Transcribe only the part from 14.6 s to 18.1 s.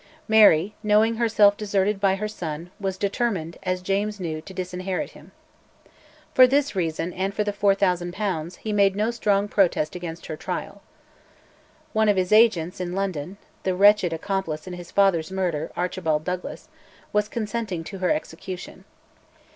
in his father's murder, Archibald Douglas was consenting to her